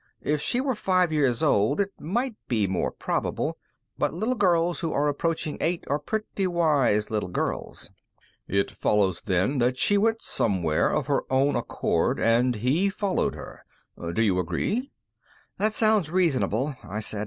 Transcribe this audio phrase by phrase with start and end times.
[0.23, 3.59] If she were five years old, it might be more probable,
[3.99, 7.91] but little girls who are approaching eight are pretty wise little girls."
[8.47, 13.63] "It follows, then, that she went somewhere of her own accord and he followed her.
[14.13, 14.89] D'you agree?"
[15.59, 17.19] "That sounds most reasonable," I said.